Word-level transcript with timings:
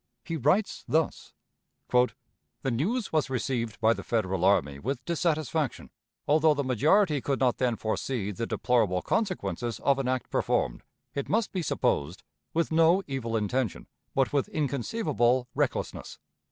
He 0.25 0.35
writes 0.35 0.83
thus: 0.87 1.31
"The 1.91 2.71
news 2.71 3.13
was 3.13 3.29
received 3.29 3.79
by 3.79 3.93
the 3.93 4.01
Federal 4.01 4.43
army 4.43 4.79
with 4.79 5.05
dissatisfaction, 5.05 5.91
although 6.27 6.55
the 6.55 6.63
majority 6.63 7.21
could 7.21 7.39
not 7.39 7.59
then 7.59 7.75
foresee 7.75 8.31
the 8.31 8.47
deplorable 8.47 9.03
consequences 9.03 9.79
of 9.81 9.99
an 9.99 10.07
act 10.07 10.31
performed, 10.31 10.81
it 11.13 11.29
must 11.29 11.51
be 11.51 11.61
supposed, 11.61 12.23
with 12.51 12.71
no 12.71 13.03
evil 13.05 13.37
intention, 13.37 13.85
but 14.15 14.33
with 14.33 14.49
inconceivable 14.49 15.47
recklessness. 15.53 16.17